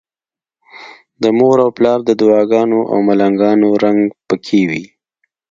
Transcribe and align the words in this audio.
د 1.21 1.23
مور 1.37 1.57
او 1.65 1.69
پلار 1.77 1.99
د 2.05 2.11
دعاګانو 2.21 2.79
او 2.91 2.97
ملنګانو 3.07 3.67
رنګ 3.83 3.99
پکې 4.27 4.61
وي. 4.69 4.83